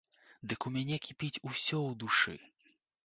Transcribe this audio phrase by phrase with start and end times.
[0.53, 2.35] Дык у мяне кіпіць усё ў душы.